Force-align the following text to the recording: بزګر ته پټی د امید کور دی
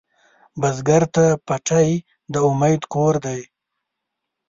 بزګر 0.61 1.03
ته 1.15 1.25
پټی 1.47 1.89
د 2.33 2.35
امید 2.49 2.81
کور 2.93 3.13
دی 3.25 3.41